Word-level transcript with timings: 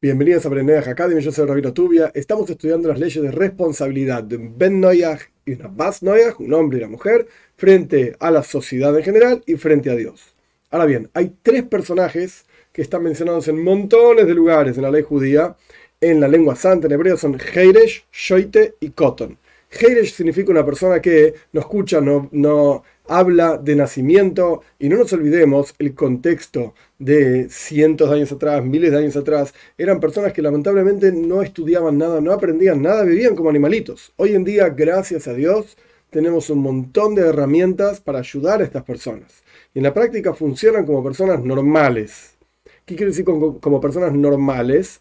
Bienvenidos 0.00 0.46
a 0.46 0.48
Brenneach 0.48 0.86
Academy, 0.86 1.20
yo 1.20 1.32
soy 1.32 1.44
Rabino 1.44 1.72
Tubia. 1.74 2.12
Estamos 2.14 2.48
estudiando 2.48 2.88
las 2.88 3.00
leyes 3.00 3.20
de 3.20 3.32
responsabilidad 3.32 4.22
de 4.22 4.36
un 4.36 4.56
Ben 4.56 4.80
Noyaj 4.80 5.22
y 5.44 5.54
una 5.54 5.66
Bas 5.66 6.04
Noyaj, 6.04 6.38
un 6.40 6.54
hombre 6.54 6.78
y 6.78 6.82
una 6.82 6.92
mujer, 6.92 7.26
frente 7.56 8.14
a 8.20 8.30
la 8.30 8.44
sociedad 8.44 8.96
en 8.96 9.02
general 9.02 9.42
y 9.44 9.56
frente 9.56 9.90
a 9.90 9.96
Dios. 9.96 10.36
Ahora 10.70 10.86
bien, 10.86 11.10
hay 11.14 11.34
tres 11.42 11.64
personajes 11.64 12.46
que 12.72 12.80
están 12.80 13.02
mencionados 13.02 13.48
en 13.48 13.60
montones 13.60 14.28
de 14.28 14.34
lugares 14.34 14.76
en 14.76 14.84
la 14.84 14.92
ley 14.92 15.02
judía. 15.02 15.56
En 16.00 16.20
la 16.20 16.28
lengua 16.28 16.54
santa, 16.54 16.86
en 16.86 16.92
hebreo, 16.92 17.16
son 17.16 17.36
Heiresh, 17.36 18.06
Shoite 18.12 18.76
y 18.78 18.90
Koton. 18.90 19.36
Heiresh 19.68 20.12
significa 20.12 20.52
una 20.52 20.64
persona 20.64 21.02
que 21.02 21.34
no 21.50 21.60
escucha, 21.60 22.00
no, 22.00 22.28
no 22.30 22.84
habla 23.08 23.56
de 23.56 23.74
nacimiento 23.74 24.62
y 24.78 24.88
no 24.88 24.98
nos 24.98 25.12
olvidemos 25.12 25.74
el 25.78 25.94
contexto 25.94 26.74
de 26.98 27.48
cientos 27.48 28.10
de 28.10 28.16
años 28.16 28.32
atrás, 28.32 28.64
miles 28.64 28.92
de 28.92 28.98
años 28.98 29.16
atrás, 29.16 29.54
eran 29.76 30.00
personas 30.00 30.32
que 30.32 30.42
lamentablemente 30.42 31.10
no 31.12 31.42
estudiaban 31.42 31.98
nada, 31.98 32.20
no 32.20 32.32
aprendían 32.32 32.82
nada, 32.82 33.02
vivían 33.04 33.34
como 33.34 33.50
animalitos. 33.50 34.12
Hoy 34.16 34.34
en 34.34 34.44
día, 34.44 34.68
gracias 34.68 35.26
a 35.26 35.34
Dios, 35.34 35.76
tenemos 36.10 36.50
un 36.50 36.60
montón 36.60 37.14
de 37.14 37.22
herramientas 37.22 38.00
para 38.00 38.20
ayudar 38.20 38.60
a 38.60 38.64
estas 38.64 38.84
personas. 38.84 39.42
Y 39.74 39.78
en 39.78 39.84
la 39.84 39.94
práctica 39.94 40.34
funcionan 40.34 40.86
como 40.86 41.02
personas 41.02 41.42
normales. 41.42 42.36
¿Qué 42.84 42.96
quiere 42.96 43.10
decir 43.10 43.24
como, 43.24 43.60
como 43.60 43.80
personas 43.80 44.12
normales? 44.12 45.00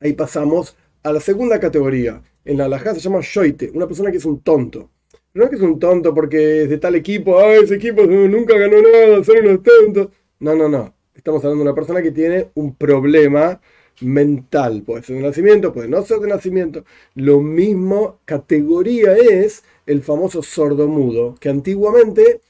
Ahí 0.00 0.12
pasamos 0.12 0.76
a 1.02 1.12
la 1.12 1.20
segunda 1.20 1.58
categoría. 1.60 2.22
En 2.44 2.58
la 2.58 2.66
alajá 2.66 2.94
se 2.94 3.00
llama 3.00 3.20
shoite, 3.22 3.70
una 3.74 3.86
persona 3.86 4.10
que 4.10 4.18
es 4.18 4.24
un 4.24 4.40
tonto. 4.40 4.90
No 5.34 5.44
es 5.44 5.50
que 5.50 5.56
es 5.56 5.62
un 5.62 5.80
tonto 5.80 6.14
porque 6.14 6.62
es 6.62 6.70
de 6.70 6.78
tal 6.78 6.94
equipo, 6.94 7.38
ah, 7.40 7.54
ese 7.54 7.74
equipo 7.74 8.04
nunca 8.06 8.56
ganó 8.56 8.80
nada, 8.80 9.24
son 9.24 9.38
unos 9.38 9.62
tontos. 9.64 10.08
No, 10.38 10.54
no, 10.54 10.68
no. 10.68 10.94
Estamos 11.14 11.42
hablando 11.44 11.64
de 11.64 11.70
una 11.70 11.74
persona 11.74 12.02
que 12.02 12.12
tiene 12.12 12.50
un 12.54 12.76
problema 12.76 13.60
mental. 14.00 14.82
Puede 14.86 15.02
ser 15.02 15.16
de 15.16 15.22
nacimiento, 15.22 15.72
puede 15.72 15.88
no 15.88 16.02
ser 16.02 16.18
de 16.20 16.28
nacimiento. 16.28 16.84
Lo 17.14 17.40
mismo 17.40 18.20
categoría 18.24 19.16
es 19.16 19.64
el 19.86 20.02
famoso 20.02 20.40
sordomudo, 20.42 21.34
que 21.40 21.48
antiguamente 21.48 22.40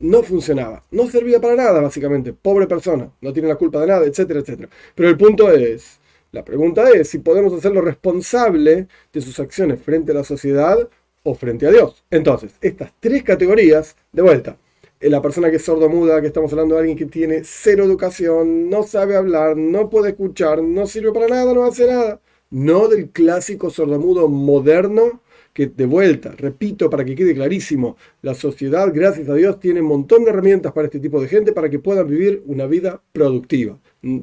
no 0.00 0.22
funcionaba, 0.24 0.82
no 0.90 1.08
servía 1.08 1.40
para 1.40 1.54
nada, 1.54 1.80
básicamente. 1.80 2.32
Pobre 2.32 2.66
persona, 2.66 3.12
no 3.20 3.32
tiene 3.32 3.48
la 3.48 3.56
culpa 3.56 3.80
de 3.80 3.86
nada, 3.86 4.06
etcétera, 4.06 4.40
etcétera. 4.40 4.68
Pero 4.96 5.08
el 5.08 5.16
punto 5.16 5.52
es, 5.52 6.00
la 6.32 6.44
pregunta 6.44 6.90
es 6.90 7.08
si 7.10 7.18
podemos 7.18 7.52
hacerlo 7.52 7.80
responsable 7.80 8.88
de 9.12 9.20
sus 9.20 9.38
acciones 9.38 9.80
frente 9.80 10.10
a 10.12 10.16
la 10.16 10.24
sociedad 10.24 10.88
o 11.24 11.34
frente 11.34 11.66
a 11.66 11.70
Dios. 11.72 12.04
Entonces, 12.10 12.52
estas 12.60 12.92
tres 13.00 13.24
categorías, 13.24 13.96
de 14.12 14.22
vuelta, 14.22 14.56
eh, 15.00 15.10
la 15.10 15.20
persona 15.20 15.50
que 15.50 15.56
es 15.56 15.64
sordo-muda, 15.64 16.20
que 16.20 16.28
estamos 16.28 16.52
hablando 16.52 16.76
de 16.76 16.82
alguien 16.82 16.96
que 16.96 17.06
tiene 17.06 17.42
cero 17.44 17.84
educación, 17.84 18.70
no 18.70 18.84
sabe 18.84 19.16
hablar, 19.16 19.56
no 19.56 19.90
puede 19.90 20.10
escuchar, 20.10 20.62
no 20.62 20.86
sirve 20.86 21.12
para 21.12 21.28
nada, 21.28 21.52
no 21.52 21.64
hace 21.64 21.86
nada. 21.86 22.20
No 22.50 22.88
del 22.88 23.10
clásico 23.10 23.70
sordomudo 23.70 24.28
moderno, 24.28 25.20
que 25.52 25.66
de 25.66 25.86
vuelta, 25.86 26.32
repito 26.36 26.90
para 26.90 27.04
que 27.04 27.14
quede 27.14 27.34
clarísimo, 27.34 27.96
la 28.22 28.34
sociedad, 28.34 28.90
gracias 28.92 29.28
a 29.28 29.34
Dios, 29.34 29.60
tiene 29.60 29.80
un 29.80 29.86
montón 29.86 30.24
de 30.24 30.30
herramientas 30.30 30.72
para 30.72 30.86
este 30.86 31.00
tipo 31.00 31.20
de 31.20 31.28
gente 31.28 31.52
para 31.52 31.70
que 31.70 31.78
puedan 31.78 32.08
vivir 32.08 32.42
una 32.46 32.66
vida 32.66 33.00
productiva. 33.12 33.78
Mm, 34.02 34.18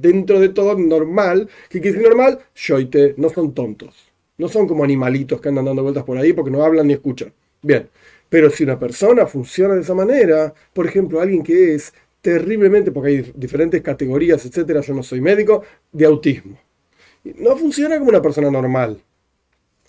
dentro 0.00 0.40
de 0.40 0.48
todo 0.48 0.76
normal, 0.76 1.48
que 1.68 1.80
quiere 1.80 1.98
decir 1.98 2.08
normal, 2.08 2.40
shoite, 2.54 3.14
no 3.18 3.28
son 3.28 3.54
tontos. 3.54 4.09
No 4.40 4.48
son 4.48 4.66
como 4.66 4.82
animalitos 4.82 5.38
que 5.38 5.50
andan 5.50 5.66
dando 5.66 5.82
vueltas 5.82 6.02
por 6.02 6.16
ahí 6.16 6.32
porque 6.32 6.50
no 6.50 6.64
hablan 6.64 6.86
ni 6.86 6.94
escuchan. 6.94 7.30
Bien, 7.60 7.90
pero 8.30 8.48
si 8.48 8.64
una 8.64 8.78
persona 8.78 9.26
funciona 9.26 9.74
de 9.74 9.82
esa 9.82 9.94
manera, 9.94 10.54
por 10.72 10.86
ejemplo, 10.86 11.20
alguien 11.20 11.42
que 11.42 11.74
es 11.74 11.92
terriblemente, 12.22 12.90
porque 12.90 13.08
hay 13.10 13.32
diferentes 13.34 13.82
categorías, 13.82 14.46
etcétera, 14.46 14.80
yo 14.80 14.94
no 14.94 15.02
soy 15.02 15.20
médico, 15.20 15.62
de 15.92 16.06
autismo. 16.06 16.58
No 17.36 17.54
funciona 17.54 17.98
como 17.98 18.08
una 18.08 18.22
persona 18.22 18.50
normal. 18.50 19.02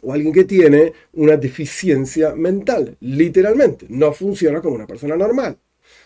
O 0.02 0.12
alguien 0.12 0.34
que 0.34 0.44
tiene 0.44 0.92
una 1.14 1.38
deficiencia 1.38 2.36
mental, 2.36 2.98
literalmente. 3.00 3.86
No 3.88 4.12
funciona 4.12 4.60
como 4.60 4.76
una 4.76 4.86
persona 4.86 5.16
normal. 5.16 5.58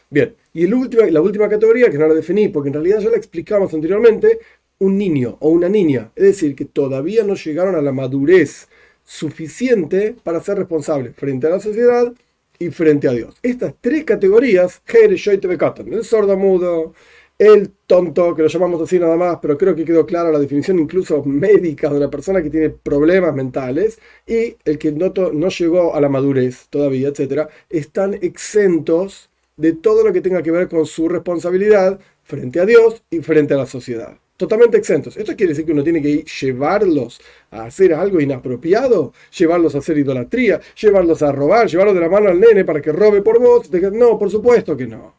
Bien, 0.07 0.35
y 0.53 0.65
el 0.65 1.13
la 1.13 1.21
última 1.21 1.49
categoría, 1.49 1.89
que 1.89 1.97
no 1.97 2.07
la 2.07 2.13
definí, 2.13 2.49
porque 2.49 2.69
en 2.69 2.75
realidad 2.75 2.99
ya 2.99 3.09
la 3.09 3.17
explicamos 3.17 3.73
anteriormente, 3.73 4.37
un 4.79 4.97
niño 4.97 5.37
o 5.39 5.49
una 5.49 5.69
niña, 5.69 6.11
es 6.15 6.23
decir, 6.23 6.55
que 6.55 6.65
todavía 6.65 7.23
no 7.23 7.35
llegaron 7.35 7.75
a 7.75 7.81
la 7.81 7.91
madurez 7.91 8.67
suficiente 9.03 10.15
para 10.23 10.41
ser 10.41 10.57
responsables 10.57 11.15
frente 11.15 11.47
a 11.47 11.51
la 11.51 11.59
sociedad 11.59 12.13
y 12.59 12.69
frente 12.69 13.07
a 13.07 13.11
Dios. 13.11 13.35
Estas 13.43 13.75
tres 13.79 14.03
categorías, 14.03 14.81
el 14.87 16.03
sordo 16.03 16.37
mudo, 16.37 16.93
el 17.37 17.71
tonto, 17.85 18.33
que 18.33 18.43
lo 18.43 18.47
llamamos 18.47 18.81
así 18.81 18.97
nada 18.97 19.17
más, 19.17 19.39
pero 19.41 19.57
creo 19.57 19.75
que 19.75 19.85
quedó 19.85 20.05
clara 20.05 20.31
la 20.31 20.39
definición 20.39 20.79
incluso 20.79 21.23
médica 21.23 21.89
de 21.89 21.97
una 21.97 22.09
persona 22.09 22.41
que 22.41 22.49
tiene 22.49 22.69
problemas 22.69 23.35
mentales, 23.35 23.99
y 24.25 24.55
el 24.65 24.77
que 24.77 24.91
no, 24.91 25.11
no 25.33 25.49
llegó 25.49 25.95
a 25.95 26.01
la 26.01 26.09
madurez 26.09 26.67
todavía, 26.69 27.09
etcétera, 27.09 27.49
están 27.69 28.13
exentos 28.21 29.29
de 29.57 29.73
todo 29.73 30.03
lo 30.03 30.13
que 30.13 30.21
tenga 30.21 30.43
que 30.43 30.51
ver 30.51 30.67
con 30.69 30.85
su 30.85 31.07
responsabilidad 31.09 31.99
frente 32.23 32.59
a 32.59 32.65
Dios 32.65 33.03
y 33.09 33.19
frente 33.19 33.53
a 33.53 33.57
la 33.57 33.65
sociedad 33.65 34.17
totalmente 34.37 34.77
exentos. 34.77 35.17
¿Esto 35.17 35.35
quiere 35.35 35.51
decir 35.51 35.65
que 35.65 35.71
uno 35.71 35.83
tiene 35.83 36.01
que 36.01 36.23
llevarlos 36.23 37.21
a 37.51 37.65
hacer 37.65 37.93
algo 37.93 38.19
inapropiado? 38.19 39.13
¿Llevarlos 39.37 39.75
a 39.75 39.79
hacer 39.79 39.97
idolatría? 39.97 40.59
¿Llevarlos 40.81 41.21
a 41.21 41.31
robar? 41.31 41.67
¿Llevarlos 41.67 41.95
de 41.95 42.01
la 42.01 42.09
mano 42.09 42.29
al 42.29 42.39
nene 42.39 42.65
para 42.65 42.81
que 42.81 42.91
robe 42.91 43.21
por 43.21 43.39
vos? 43.39 43.69
No, 43.93 44.17
por 44.17 44.29
supuesto 44.29 44.75
que 44.75 44.87
no. 44.87 45.15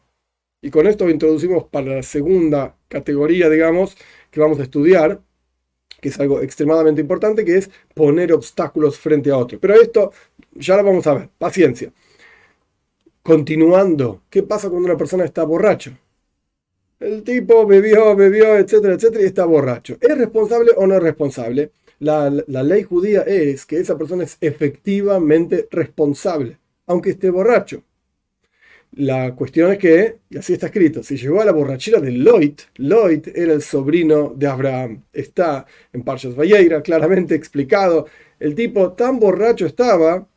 Y 0.61 0.71
con 0.71 0.87
esto 0.87 1.09
introducimos 1.09 1.65
para 1.65 1.95
la 1.95 2.03
segunda 2.03 2.75
categoría, 2.87 3.49
digamos, 3.49 3.95
que 4.31 4.39
vamos 4.39 4.59
a 4.59 4.63
estudiar, 4.63 5.21
que 6.01 6.09
es 6.09 6.19
algo 6.19 6.41
extremadamente 6.41 7.01
importante, 7.01 7.45
que 7.45 7.57
es 7.57 7.69
poner 7.93 8.33
obstáculos 8.33 8.97
frente 8.97 9.31
a 9.31 9.37
otro. 9.37 9.59
Pero 9.59 9.75
esto 9.75 10.11
ya 10.53 10.77
lo 10.77 10.83
vamos 10.83 11.05
a 11.07 11.13
ver. 11.13 11.29
Paciencia. 11.37 11.91
Continuando, 13.21 14.23
¿qué 14.29 14.43
pasa 14.43 14.69
cuando 14.69 14.87
una 14.87 14.97
persona 14.97 15.25
está 15.25 15.43
borracho? 15.43 15.91
El 16.99 17.23
tipo 17.23 17.65
bebió, 17.67 18.15
bebió, 18.15 18.57
etcétera, 18.57 18.95
etcétera, 18.95 19.23
y 19.23 19.27
está 19.27 19.45
borracho. 19.45 19.97
¿Es 20.01 20.17
responsable 20.17 20.71
o 20.75 20.87
no 20.87 20.95
es 20.95 21.03
responsable? 21.03 21.71
La, 21.99 22.29
la, 22.47 22.63
ley 22.63 22.83
judía 22.83 23.21
es 23.21 23.65
que 23.65 23.79
esa 23.79 23.97
persona 23.97 24.23
es 24.23 24.37
efectivamente 24.41 25.67
responsable, 25.71 26.57
aunque 26.87 27.11
esté 27.11 27.29
borracho. 27.29 27.83
La 28.93 29.35
cuestión 29.35 29.71
es 29.71 29.77
que, 29.77 30.17
y 30.29 30.37
así 30.37 30.53
está 30.53 30.67
escrito, 30.67 31.03
si 31.03 31.17
llegó 31.17 31.41
a 31.41 31.45
la 31.45 31.51
borrachera 31.51 31.99
de 31.99 32.11
Loit, 32.11 32.61
Loit 32.77 33.27
era 33.27 33.53
el 33.53 33.61
sobrino 33.61 34.33
de 34.35 34.47
Abraham. 34.47 35.03
Está 35.13 35.65
en 35.93 36.03
Parshas 36.03 36.35
Valleira, 36.35 36.81
claramente 36.81 37.35
explicado. 37.35 38.07
El 38.39 38.55
tipo 38.55 38.93
tan 38.93 39.19
borracho 39.19 39.65
estaba 39.65 40.27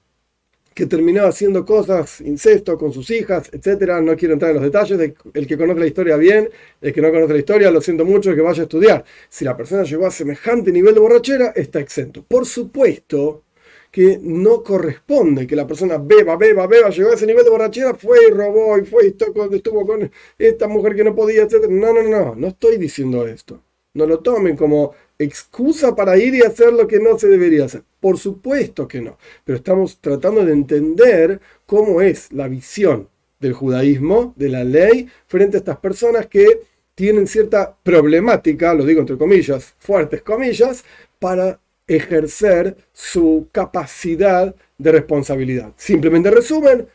que 0.80 0.86
terminó 0.86 1.26
haciendo 1.26 1.66
cosas, 1.66 2.22
incesto 2.22 2.78
con 2.78 2.90
sus 2.90 3.10
hijas, 3.10 3.50
etcétera. 3.52 4.00
No 4.00 4.16
quiero 4.16 4.32
entrar 4.32 4.52
en 4.52 4.62
los 4.62 4.64
detalles. 4.64 4.98
el 5.34 5.46
que 5.46 5.58
conoce 5.58 5.78
la 5.78 5.86
historia 5.86 6.16
bien, 6.16 6.48
el 6.80 6.94
que 6.94 7.02
no 7.02 7.10
conoce 7.10 7.34
la 7.34 7.38
historia, 7.38 7.70
lo 7.70 7.82
siento 7.82 8.06
mucho, 8.06 8.34
que 8.34 8.40
vaya 8.40 8.60
a 8.60 8.62
estudiar. 8.62 9.04
Si 9.28 9.44
la 9.44 9.54
persona 9.54 9.82
llegó 9.82 10.06
a 10.06 10.10
semejante 10.10 10.72
nivel 10.72 10.94
de 10.94 11.00
borrachera, 11.00 11.52
está 11.54 11.80
exento. 11.80 12.24
Por 12.26 12.46
supuesto 12.46 13.42
que 13.90 14.18
no 14.22 14.62
corresponde 14.62 15.46
que 15.46 15.54
la 15.54 15.66
persona 15.66 15.98
beba, 15.98 16.38
beba, 16.38 16.66
beba, 16.66 16.88
llegó 16.88 17.10
a 17.10 17.14
ese 17.14 17.26
nivel 17.26 17.44
de 17.44 17.50
borrachera, 17.50 17.92
fue 17.92 18.16
y 18.26 18.30
robó 18.30 18.78
y 18.78 18.86
fue 18.86 19.04
y 19.04 19.08
estuvo 19.54 19.86
con 19.86 20.10
esta 20.38 20.66
mujer 20.66 20.96
que 20.96 21.04
no 21.04 21.14
podía, 21.14 21.42
etcétera. 21.42 21.70
No, 21.70 21.92
no, 21.92 22.02
no, 22.04 22.34
no 22.34 22.46
estoy 22.46 22.78
diciendo 22.78 23.26
esto. 23.26 23.62
No 23.92 24.06
lo 24.06 24.20
tomen 24.20 24.56
como 24.56 24.94
excusa 25.18 25.94
para 25.94 26.16
ir 26.16 26.34
y 26.36 26.40
hacer 26.40 26.72
lo 26.72 26.86
que 26.86 27.00
no 27.00 27.18
se 27.18 27.28
debería 27.28 27.66
hacer. 27.66 27.82
Por 28.00 28.18
supuesto 28.18 28.88
que 28.88 29.00
no, 29.00 29.18
pero 29.44 29.56
estamos 29.56 29.98
tratando 30.00 30.44
de 30.44 30.52
entender 30.52 31.40
cómo 31.66 32.00
es 32.00 32.32
la 32.32 32.48
visión 32.48 33.08
del 33.38 33.52
judaísmo, 33.52 34.34
de 34.36 34.48
la 34.48 34.64
ley, 34.64 35.08
frente 35.26 35.56
a 35.56 35.60
estas 35.60 35.78
personas 35.78 36.26
que 36.26 36.62
tienen 36.94 37.26
cierta 37.26 37.76
problemática, 37.82 38.74
lo 38.74 38.84
digo 38.84 39.00
entre 39.00 39.16
comillas, 39.16 39.74
fuertes 39.78 40.22
comillas, 40.22 40.84
para 41.18 41.60
ejercer 41.96 42.76
su 42.92 43.48
capacidad 43.50 44.54
de 44.78 44.92
responsabilidad. 44.92 45.72
Simplemente 45.76 46.30
resumen, 46.30 46.86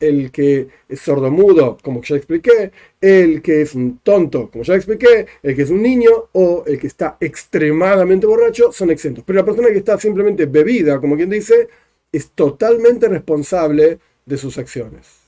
el 0.00 0.30
que 0.32 0.68
es 0.88 1.00
sordomudo, 1.00 1.78
como 1.80 2.02
ya 2.02 2.16
expliqué, 2.16 2.72
el 3.00 3.40
que 3.40 3.62
es 3.62 3.74
un 3.74 3.98
tonto, 3.98 4.50
como 4.50 4.64
ya 4.64 4.74
expliqué, 4.74 5.26
el 5.42 5.54
que 5.54 5.62
es 5.62 5.70
un 5.70 5.80
niño 5.80 6.10
o 6.32 6.64
el 6.66 6.78
que 6.78 6.88
está 6.88 7.16
extremadamente 7.20 8.26
borracho 8.26 8.72
son 8.72 8.90
exentos. 8.90 9.22
Pero 9.24 9.38
la 9.38 9.44
persona 9.44 9.68
que 9.68 9.78
está 9.78 9.96
simplemente 9.96 10.46
bebida, 10.46 11.00
como 11.00 11.16
quien 11.16 11.30
dice, 11.30 11.68
es 12.10 12.30
totalmente 12.32 13.08
responsable 13.08 14.00
de 14.26 14.36
sus 14.36 14.58
acciones. 14.58 15.21